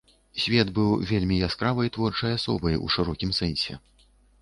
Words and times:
Свет 0.43 0.71
быў 0.77 0.89
вельмі 1.11 1.37
яскравай 1.49 1.93
творчай 1.99 2.35
асобай, 2.41 2.83
у 2.89 2.93
шырокім 2.97 3.39
сэнсе. 3.43 3.83